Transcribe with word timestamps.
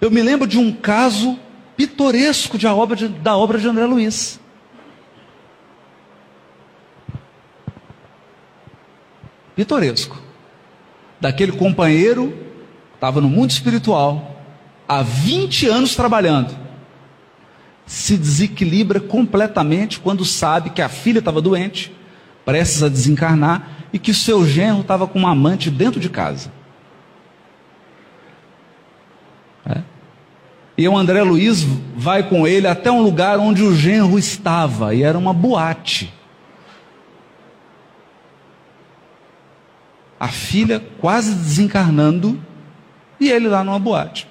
Eu 0.00 0.10
me 0.10 0.22
lembro 0.22 0.46
de 0.46 0.58
um 0.58 0.72
caso 0.72 1.38
pitoresco 1.76 2.58
de 2.58 2.66
obra 2.66 2.96
de, 2.96 3.08
da 3.08 3.36
obra 3.36 3.58
de 3.58 3.68
André 3.68 3.84
Luiz. 3.86 4.40
Pitoresco. 9.54 10.20
Daquele 11.20 11.52
companheiro, 11.52 12.36
estava 12.94 13.20
no 13.20 13.28
mundo 13.28 13.50
espiritual, 13.50 14.42
há 14.86 15.02
20 15.02 15.68
anos 15.68 15.94
trabalhando, 15.94 16.54
se 17.86 18.16
desequilibra 18.16 19.00
completamente 19.00 20.00
quando 20.00 20.24
sabe 20.24 20.70
que 20.70 20.82
a 20.82 20.88
filha 20.88 21.20
estava 21.20 21.40
doente, 21.40 21.94
prestes 22.44 22.82
a 22.82 22.88
desencarnar, 22.88 23.86
e 23.92 23.98
que 23.98 24.10
o 24.10 24.14
seu 24.14 24.44
genro 24.46 24.80
estava 24.80 25.06
com 25.06 25.20
uma 25.20 25.30
amante 25.30 25.70
dentro 25.70 26.00
de 26.00 26.08
casa. 26.08 26.50
E 30.76 30.88
o 30.88 30.96
André 30.96 31.22
Luiz 31.22 31.62
vai 31.96 32.28
com 32.28 32.46
ele 32.46 32.66
até 32.66 32.90
um 32.90 33.02
lugar 33.02 33.38
onde 33.38 33.62
o 33.62 33.74
genro 33.74 34.18
estava, 34.18 34.94
e 34.94 35.02
era 35.02 35.16
uma 35.16 35.32
boate. 35.32 36.12
A 40.18 40.28
filha 40.28 40.82
quase 41.00 41.34
desencarnando, 41.34 42.40
e 43.20 43.30
ele 43.30 43.46
lá 43.46 43.62
numa 43.62 43.78
boate. 43.78 44.26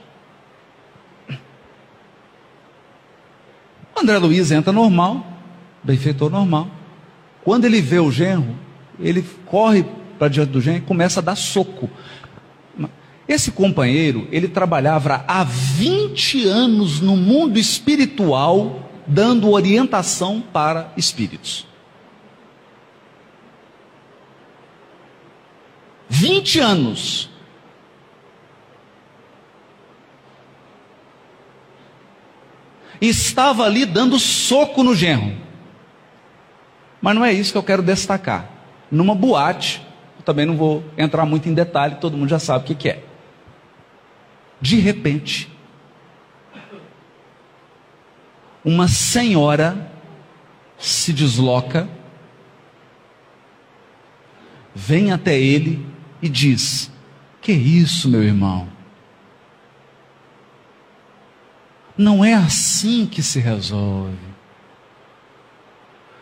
O 3.96 4.02
André 4.02 4.18
Luiz 4.18 4.52
entra 4.52 4.74
normal, 4.74 5.26
benfeitor 5.82 6.30
normal. 6.30 6.68
Quando 7.44 7.66
ele 7.66 7.80
vê 7.80 8.00
o 8.00 8.12
genro, 8.12 8.56
ele 9.00 9.24
corre 9.46 9.86
para 10.20 10.28
diante 10.28 10.52
do 10.52 10.60
genro 10.60 10.80
e 10.80 10.82
começa 10.82 11.20
a 11.20 11.24
dar 11.24 11.36
soco. 11.36 11.90
Esse 13.28 13.52
companheiro, 13.52 14.28
ele 14.32 14.50
trabalhava 14.50 15.24
há 15.28 15.44
20 15.44 16.46
anos 16.46 17.00
no 17.00 17.16
mundo 17.16 17.58
espiritual, 17.58 18.90
dando 19.08 19.50
orientação 19.50 20.42
para 20.42 20.92
espíritos. 20.98 21.66
20 26.10 26.60
anos. 26.60 27.30
Estava 33.00 33.64
ali 33.64 33.86
dando 33.86 34.20
soco 34.20 34.84
no 34.84 34.94
genro. 34.94 35.36
Mas 37.02 37.16
não 37.16 37.24
é 37.24 37.34
isso 37.34 37.52
que 37.52 37.58
eu 37.58 37.64
quero 37.64 37.82
destacar. 37.82 38.50
Numa 38.92 39.16
boate, 39.16 39.82
eu 40.18 40.24
também 40.24 40.46
não 40.46 40.56
vou 40.56 40.84
entrar 40.98 41.26
muito 41.26 41.48
em 41.48 41.54
detalhe, 41.54 41.96
todo 41.96 42.18
mundo 42.18 42.30
já 42.30 42.40
sabe 42.40 42.64
o 42.64 42.68
que, 42.68 42.76
que 42.76 42.90
é 42.90 43.04
de 44.64 44.78
repente, 44.78 45.52
uma 48.64 48.88
senhora 48.88 49.92
se 50.78 51.12
desloca, 51.12 51.90
vem 54.74 55.12
até 55.12 55.38
ele 55.38 55.86
e 56.22 56.30
diz: 56.30 56.90
Que 57.42 57.52
isso, 57.52 58.08
meu 58.08 58.24
irmão? 58.24 58.70
Não 61.98 62.24
é 62.24 62.34
assim 62.34 63.06
que 63.06 63.22
se 63.22 63.42
resolve. 63.42 64.16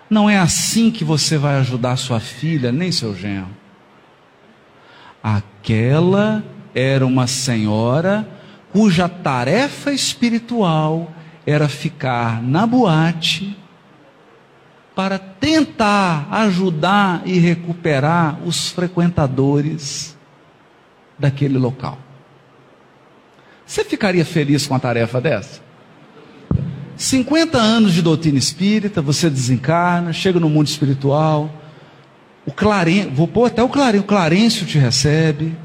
Não 0.09 0.27
é 0.27 0.39
assim 0.39 0.89
que 0.89 1.03
você 1.03 1.37
vai 1.37 1.59
ajudar 1.59 1.95
sua 1.95 2.19
filha, 2.19 2.71
nem 2.71 2.91
seu 2.91 3.15
genro. 3.15 3.55
Aquela 5.21 6.43
era 6.73 7.05
uma 7.05 7.27
senhora 7.27 8.27
cuja 8.71 9.09
tarefa 9.09 9.91
espiritual 9.91 11.11
era 11.45 11.67
ficar 11.67 12.41
na 12.41 12.65
boate 12.65 13.57
para 14.95 15.17
tentar 15.17 16.27
ajudar 16.31 17.23
e 17.25 17.39
recuperar 17.39 18.39
os 18.45 18.69
frequentadores 18.69 20.17
daquele 21.17 21.57
local. 21.57 21.97
Você 23.65 23.83
ficaria 23.83 24.25
feliz 24.25 24.67
com 24.67 24.75
a 24.75 24.79
tarefa 24.79 25.21
dessa? 25.21 25.61
50 26.97 27.57
anos 27.57 27.93
de 27.93 28.01
doutrina 28.01 28.37
espírita, 28.37 29.01
você 29.01 29.29
desencarna, 29.29 30.13
chega 30.13 30.39
no 30.39 30.49
mundo 30.49 30.67
espiritual, 30.67 31.49
o 32.45 32.51
Claren, 32.51 33.09
vou 33.09 33.27
pôr 33.27 33.45
até 33.45 33.63
o 33.63 33.69
Claren, 33.69 33.99
o 33.99 34.03
Clarencio 34.03 34.65
te 34.65 34.77
recebe, 34.77 35.55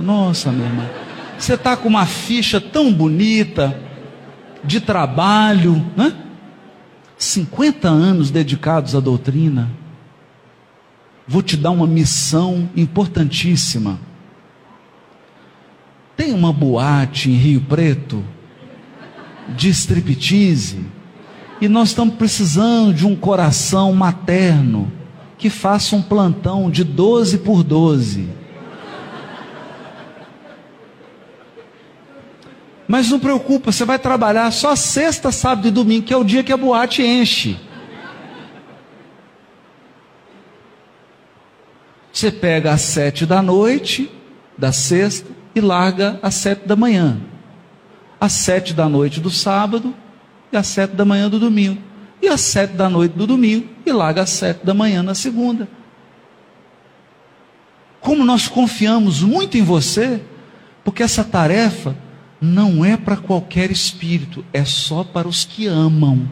nossa, 0.00 0.50
meu 0.50 0.64
irmão, 0.64 0.88
você 1.38 1.54
está 1.54 1.76
com 1.76 1.88
uma 1.88 2.06
ficha 2.06 2.60
tão 2.60 2.90
bonita 2.92 3.78
de 4.64 4.80
trabalho, 4.80 5.84
né? 5.96 6.16
50 7.18 7.88
anos 7.88 8.30
dedicados 8.30 8.94
à 8.94 9.00
doutrina. 9.00 9.70
Vou 11.26 11.42
te 11.42 11.56
dar 11.56 11.70
uma 11.70 11.86
missão 11.86 12.70
importantíssima. 12.74 13.98
Tem 16.16 16.32
uma 16.32 16.52
boate 16.52 17.30
em 17.30 17.34
Rio 17.34 17.60
Preto 17.60 18.24
de 19.56 19.68
striptease 19.70 20.80
e 21.60 21.68
nós 21.68 21.88
estamos 21.88 22.14
precisando 22.14 22.94
de 22.94 23.06
um 23.06 23.14
coração 23.14 23.92
materno 23.92 24.90
que 25.36 25.50
faça 25.50 25.94
um 25.96 26.02
plantão 26.02 26.70
de 26.70 26.82
12 26.82 27.38
por 27.38 27.62
12 27.62 28.41
Mas 32.92 33.08
não 33.08 33.18
preocupa, 33.18 33.72
você 33.72 33.86
vai 33.86 33.98
trabalhar 33.98 34.50
só 34.50 34.76
sexta, 34.76 35.32
sábado 35.32 35.66
e 35.66 35.70
domingo, 35.70 36.04
que 36.04 36.12
é 36.12 36.16
o 36.18 36.22
dia 36.22 36.44
que 36.44 36.52
a 36.52 36.58
boate 36.58 37.02
enche. 37.02 37.58
Você 42.12 42.30
pega 42.30 42.70
às 42.70 42.82
sete 42.82 43.24
da 43.24 43.40
noite, 43.40 44.12
da 44.58 44.72
sexta, 44.72 45.30
e 45.54 45.60
larga 45.62 46.20
às 46.22 46.34
sete 46.34 46.68
da 46.68 46.76
manhã. 46.76 47.18
Às 48.20 48.34
sete 48.34 48.74
da 48.74 48.86
noite 48.90 49.20
do 49.20 49.30
sábado 49.30 49.94
e 50.52 50.56
às 50.58 50.66
sete 50.66 50.90
da 50.90 51.06
manhã 51.06 51.30
do 51.30 51.38
domingo. 51.38 51.80
E 52.20 52.28
às 52.28 52.42
sete 52.42 52.74
da 52.74 52.90
noite 52.90 53.12
do 53.12 53.26
domingo 53.26 53.70
e 53.86 53.90
larga 53.90 54.20
às 54.20 54.28
sete 54.28 54.66
da 54.66 54.74
manhã 54.74 55.02
na 55.02 55.14
segunda. 55.14 55.66
Como 58.02 58.22
nós 58.22 58.48
confiamos 58.48 59.22
muito 59.22 59.56
em 59.56 59.62
você, 59.62 60.20
porque 60.84 61.02
essa 61.02 61.24
tarefa 61.24 61.96
não 62.42 62.84
é 62.84 62.96
para 62.96 63.16
qualquer 63.16 63.70
espírito, 63.70 64.44
é 64.52 64.64
só 64.64 65.04
para 65.04 65.28
os 65.28 65.44
que 65.44 65.68
amam. 65.68 66.28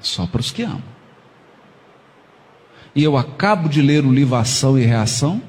Só 0.00 0.24
para 0.24 0.40
os 0.40 0.52
que 0.52 0.62
amam. 0.62 0.84
E 2.94 3.02
eu 3.02 3.16
acabo 3.16 3.68
de 3.68 3.82
ler 3.82 4.04
o 4.04 4.12
livro 4.12 4.36
Ação 4.36 4.78
e 4.78 4.84
Reação. 4.84 5.42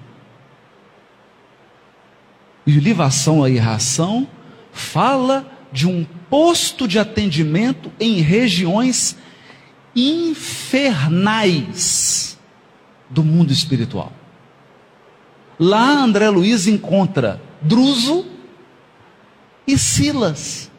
E 2.65 2.75
o 2.75 2.81
livro 2.81 3.03
Ação 3.03 3.47
e 3.47 3.59
Reação 3.59 4.27
fala 4.71 5.47
de 5.71 5.87
um 5.87 6.03
posto 6.27 6.87
de 6.87 6.97
atendimento 6.97 7.91
em 7.99 8.19
regiões 8.19 9.15
infernais 9.95 10.77
do 13.09 13.23
mundo 13.23 13.51
espiritual. 13.51 14.11
Lá 15.59 15.89
André 15.89 16.29
Luiz 16.29 16.67
encontra 16.67 17.41
Druso 17.61 18.25
e 19.65 19.77
Silas. 19.77 20.69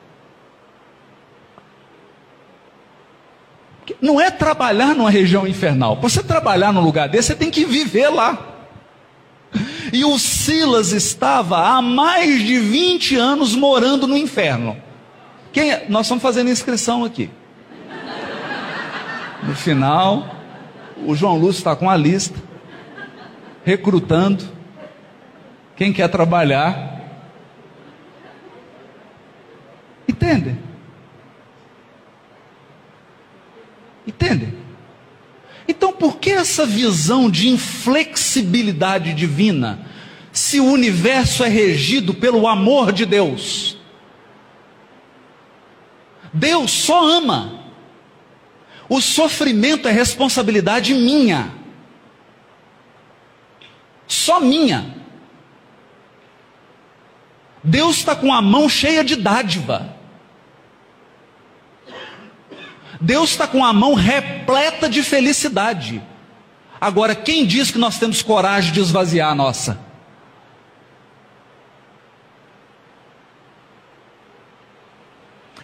Não 4.01 4.21
é 4.21 4.31
trabalhar 4.31 4.95
numa 4.95 5.11
região 5.11 5.47
infernal. 5.47 5.97
Para 5.97 6.09
você 6.09 6.23
trabalhar 6.23 6.73
num 6.73 6.83
lugar 6.83 7.09
desse, 7.09 7.29
você 7.29 7.35
tem 7.35 7.51
que 7.51 7.65
viver 7.65 8.09
lá. 8.09 8.57
E 9.93 10.05
o 10.05 10.19
Silas 10.19 10.93
estava 10.93 11.59
há 11.59 11.81
mais 11.81 12.43
de 12.43 12.59
20 12.59 13.17
anos 13.17 13.55
morando 13.55 14.07
no 14.07 14.17
inferno. 14.17 14.77
Quem 15.53 15.73
é? 15.73 15.87
Nós 15.89 16.07
estamos 16.07 16.23
fazendo 16.23 16.51
inscrição 16.51 17.05
aqui. 17.05 17.31
No 19.43 19.55
final, 19.55 20.38
o 21.07 21.15
João 21.15 21.37
Lúcio 21.37 21.61
está 21.61 21.75
com 21.75 21.89
a 21.89 21.97
lista, 21.97 22.39
recrutando 23.65 24.45
quem 25.77 25.93
quer 25.93 26.09
trabalhar. 26.09 26.99
Entende? 30.09 30.57
Entende? 34.07 34.55
Então, 35.69 35.93
por 35.93 36.17
que 36.17 36.31
essa 36.31 36.65
visão 36.65 37.31
de 37.31 37.49
inflexibilidade 37.49 39.13
divina, 39.13 39.87
se 40.33 40.59
o 40.59 40.65
universo 40.65 41.45
é 41.45 41.49
regido 41.49 42.15
pelo 42.15 42.49
amor 42.49 42.91
de 42.91 43.05
Deus? 43.05 43.77
Deus 46.33 46.71
só 46.71 47.07
ama. 47.07 47.58
O 48.89 49.01
sofrimento 49.01 49.87
é 49.87 49.93
responsabilidade 49.93 50.95
minha. 50.95 51.53
só 54.07 54.41
minha. 54.41 54.97
Deus 57.63 57.97
está 57.97 58.17
com 58.17 58.33
a 58.33 58.41
mão 58.41 58.69
cheia 58.69 59.05
de 59.05 59.17
dádiva. 59.17 59.95
Deus 63.01 63.31
está 63.31 63.47
com 63.47 63.65
a 63.65 63.73
mão 63.73 63.95
repleta 63.95 64.89
de 64.89 65.03
felicidade. 65.03 66.03
Agora, 66.81 67.15
quem 67.15 67.45
diz 67.45 67.71
que 67.71 67.79
nós 67.79 67.99
temos 67.99 68.23
coragem 68.23 68.73
de 68.73 68.81
esvaziar 68.81 69.31
a 69.31 69.35
nossa? 69.35 69.79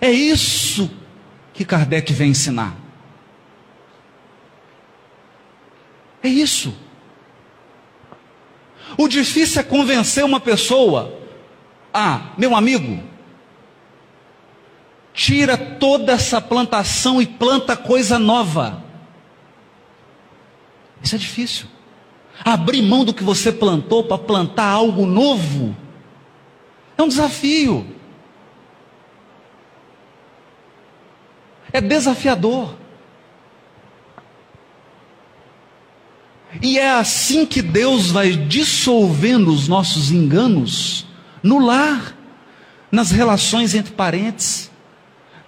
É 0.00 0.11
isso 0.11 0.91
que 1.55 1.65
Kardec 1.65 2.12
vem 2.12 2.31
ensinar. 2.31 2.83
É 6.25 6.29
isso. 6.29 6.75
O 8.97 9.06
difícil 9.06 9.61
é 9.61 9.65
convencer 9.65 10.25
uma 10.25 10.41
pessoa. 10.41 11.21
Ah, 11.93 12.32
meu 12.38 12.56
amigo, 12.56 13.05
tira 15.12 15.56
toda 15.59 16.12
essa 16.12 16.41
plantação 16.41 17.21
e 17.21 17.26
planta 17.26 17.76
coisa 17.76 18.19
nova. 18.19 18.82
Isso 21.03 21.15
é 21.15 21.19
difícil. 21.19 21.67
Abrir 22.43 22.81
mão 22.81 23.05
do 23.05 23.12
que 23.12 23.23
você 23.23 23.53
plantou 23.53 24.05
para 24.05 24.17
plantar 24.17 24.67
algo 24.70 25.05
novo 25.05 25.77
é 26.97 27.03
um 27.03 27.09
desafio. 27.09 27.87
É 31.70 31.82
desafiador. 31.82 32.83
E 36.62 36.79
é 36.79 36.91
assim 36.91 37.45
que 37.45 37.61
Deus 37.61 38.11
vai 38.11 38.33
dissolvendo 38.33 39.49
os 39.49 39.69
nossos 39.69 40.11
enganos 40.11 41.06
no 41.43 41.59
lar, 41.59 42.17
nas 42.91 43.11
relações 43.11 43.75
entre 43.75 43.93
parentes, 43.93 44.71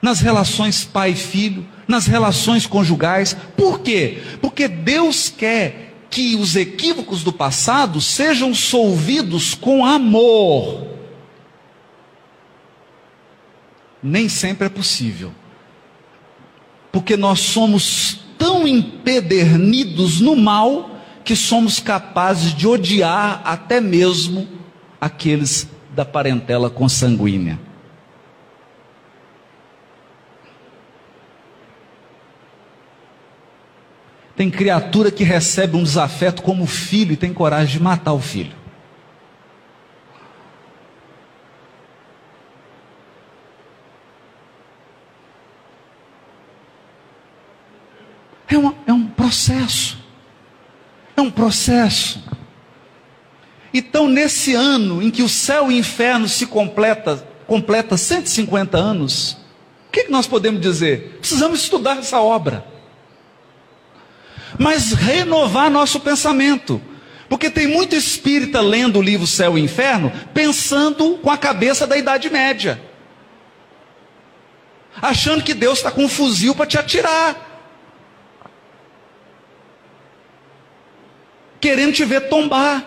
nas 0.02 0.20
relações 0.20 0.84
pai 0.84 1.12
e 1.12 1.16
filho, 1.16 1.66
nas 1.86 2.06
relações 2.06 2.66
conjugais. 2.66 3.36
Por 3.56 3.80
quê? 3.80 4.22
Porque 4.40 4.68
Deus 4.68 5.28
quer 5.28 5.94
que 6.10 6.34
os 6.36 6.56
equívocos 6.56 7.22
do 7.22 7.32
passado 7.32 8.00
sejam 8.00 8.54
solvidos 8.54 9.54
com 9.54 9.84
amor. 9.84 10.86
Nem 14.02 14.28
sempre 14.28 14.66
é 14.66 14.70
possível. 14.70 15.32
Porque 16.92 17.16
nós 17.16 17.40
somos 17.40 18.20
tão 18.38 18.66
empedernidos 18.66 20.20
no 20.20 20.36
mal 20.36 20.95
que 21.26 21.34
somos 21.34 21.80
capazes 21.80 22.54
de 22.54 22.68
odiar 22.68 23.42
até 23.44 23.80
mesmo 23.80 24.46
aqueles 25.00 25.68
da 25.90 26.04
parentela 26.04 26.70
consanguínea. 26.70 27.58
Tem 34.36 34.48
criatura 34.48 35.10
que 35.10 35.24
recebe 35.24 35.76
um 35.76 35.82
desafeto 35.82 36.42
como 36.42 36.64
filho 36.64 37.14
e 37.14 37.16
tem 37.16 37.34
coragem 37.34 37.78
de 37.78 37.82
matar 37.82 38.12
o 38.12 38.20
filho. 38.20 38.54
É, 48.46 48.56
uma, 48.56 48.74
é 48.86 48.92
um 48.92 49.08
processo. 49.08 49.95
É 51.16 51.20
um 51.20 51.30
processo. 51.30 52.22
Então, 53.72 54.08
nesse 54.08 54.54
ano 54.54 55.02
em 55.02 55.10
que 55.10 55.22
o 55.22 55.28
céu 55.28 55.70
e 55.70 55.74
o 55.74 55.78
inferno 55.78 56.28
se 56.28 56.46
completa, 56.46 57.26
completa 57.46 57.96
150 57.96 58.76
anos, 58.76 59.32
o 59.88 59.92
que, 59.92 60.04
que 60.04 60.10
nós 60.10 60.26
podemos 60.26 60.60
dizer? 60.60 61.18
Precisamos 61.20 61.62
estudar 61.62 61.98
essa 61.98 62.20
obra 62.20 62.76
mas 64.58 64.92
renovar 64.92 65.70
nosso 65.70 66.00
pensamento. 66.00 66.80
Porque 67.28 67.50
tem 67.50 67.66
muito 67.66 67.96
espírita 67.96 68.60
lendo 68.60 68.98
o 68.98 69.02
livro 69.02 69.26
Céu 69.26 69.58
e 69.58 69.60
Inferno, 69.60 70.12
pensando 70.32 71.18
com 71.18 71.30
a 71.30 71.36
cabeça 71.36 71.86
da 71.86 71.96
Idade 71.96 72.30
Média, 72.30 72.80
achando 75.02 75.42
que 75.42 75.52
Deus 75.52 75.78
está 75.78 75.90
com 75.90 76.04
um 76.04 76.08
fuzil 76.08 76.54
para 76.54 76.66
te 76.66 76.78
atirar, 76.78 77.45
querendo 81.66 81.94
te 81.94 82.04
ver 82.04 82.28
tombar. 82.28 82.86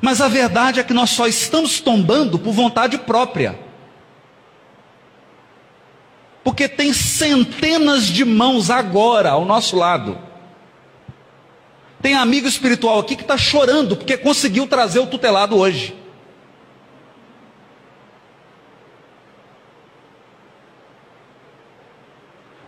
Mas 0.00 0.20
a 0.20 0.28
verdade 0.28 0.78
é 0.78 0.84
que 0.84 0.94
nós 0.94 1.10
só 1.10 1.26
estamos 1.26 1.80
tombando 1.80 2.38
por 2.38 2.52
vontade 2.52 2.96
própria 2.98 3.58
porque 6.44 6.68
tem 6.68 6.92
centenas 6.92 8.04
de 8.04 8.24
mãos 8.24 8.70
agora 8.70 9.30
ao 9.30 9.44
nosso 9.44 9.74
lado. 9.74 10.16
Tem 12.00 12.14
amigo 12.14 12.46
espiritual 12.46 13.00
aqui 13.00 13.16
que 13.16 13.22
está 13.22 13.36
chorando 13.36 13.96
porque 13.96 14.16
conseguiu 14.16 14.68
trazer 14.68 15.00
o 15.00 15.08
tutelado 15.08 15.56
hoje. 15.56 15.96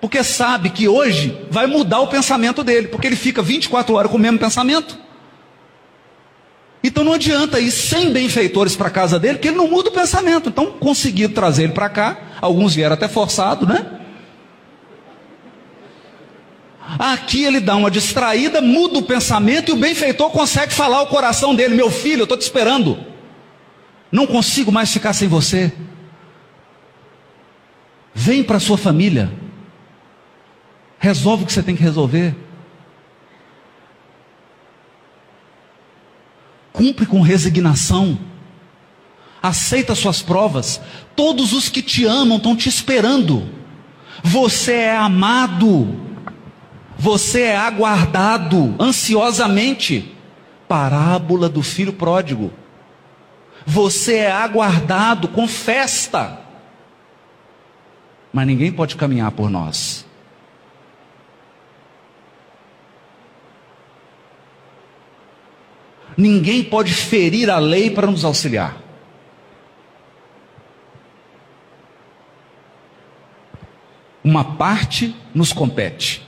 Porque 0.00 0.22
sabe 0.22 0.70
que 0.70 0.86
hoje 0.86 1.46
vai 1.50 1.66
mudar 1.66 2.00
o 2.00 2.06
pensamento 2.06 2.62
dele, 2.62 2.88
porque 2.88 3.06
ele 3.06 3.16
fica 3.16 3.42
24 3.42 3.94
horas 3.94 4.10
com 4.10 4.16
o 4.16 4.20
mesmo 4.20 4.38
pensamento. 4.38 4.98
Então 6.82 7.02
não 7.02 7.12
adianta 7.12 7.58
ir 7.58 7.72
sem 7.72 8.12
benfeitores 8.12 8.76
para 8.76 8.90
casa 8.90 9.18
dele, 9.18 9.34
porque 9.34 9.48
ele 9.48 9.56
não 9.56 9.68
muda 9.68 9.88
o 9.88 9.92
pensamento. 9.92 10.48
Então 10.48 10.66
conseguiram 10.72 11.34
trazer 11.34 11.64
ele 11.64 11.72
para 11.72 11.88
cá, 11.88 12.18
alguns 12.40 12.74
vieram 12.74 12.94
até 12.94 13.08
forçado, 13.08 13.66
né? 13.66 13.98
Aqui 16.98 17.44
ele 17.44 17.60
dá 17.60 17.76
uma 17.76 17.90
distraída, 17.90 18.62
muda 18.62 18.98
o 18.98 19.02
pensamento 19.02 19.70
e 19.70 19.72
o 19.72 19.76
benfeitor 19.76 20.30
consegue 20.30 20.72
falar 20.72 20.98
ao 20.98 21.08
coração 21.08 21.54
dele: 21.54 21.74
Meu 21.74 21.90
filho, 21.90 22.20
eu 22.20 22.24
estou 22.24 22.38
te 22.38 22.42
esperando. 22.42 22.98
Não 24.10 24.26
consigo 24.26 24.72
mais 24.72 24.90
ficar 24.90 25.12
sem 25.12 25.28
você. 25.28 25.72
Vem 28.14 28.42
para 28.42 28.56
a 28.56 28.60
sua 28.60 28.78
família. 28.78 29.30
Resolve 30.98 31.44
o 31.44 31.46
que 31.46 31.52
você 31.52 31.62
tem 31.62 31.76
que 31.76 31.82
resolver. 31.82 32.34
Cumpre 36.72 37.06
com 37.06 37.20
resignação. 37.20 38.18
Aceita 39.42 39.94
suas 39.94 40.22
provas. 40.22 40.80
Todos 41.14 41.52
os 41.52 41.68
que 41.68 41.82
te 41.82 42.04
amam 42.04 42.38
estão 42.38 42.56
te 42.56 42.68
esperando. 42.68 43.48
Você 44.22 44.72
é 44.72 44.96
amado. 44.96 45.96
Você 46.98 47.42
é 47.42 47.56
aguardado 47.56 48.74
ansiosamente. 48.80 50.14
Parábola 50.66 51.48
do 51.48 51.62
filho 51.62 51.92
pródigo. 51.92 52.52
Você 53.64 54.16
é 54.16 54.32
aguardado 54.32 55.28
com 55.28 55.46
festa. 55.46 56.40
Mas 58.32 58.46
ninguém 58.46 58.72
pode 58.72 58.96
caminhar 58.96 59.30
por 59.30 59.48
nós. 59.48 60.07
Ninguém 66.18 66.64
pode 66.64 66.92
ferir 66.92 67.48
a 67.48 67.60
lei 67.60 67.90
para 67.90 68.08
nos 68.08 68.24
auxiliar. 68.24 68.76
Uma 74.24 74.56
parte 74.56 75.14
nos 75.32 75.52
compete. 75.52 76.27